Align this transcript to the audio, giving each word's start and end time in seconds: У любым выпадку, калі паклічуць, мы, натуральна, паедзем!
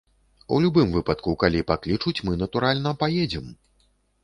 У 0.55 0.57
любым 0.63 0.95
выпадку, 0.95 1.35
калі 1.43 1.61
паклічуць, 1.73 2.15
мы, 2.31 2.41
натуральна, 2.47 2.97
паедзем! 3.07 3.55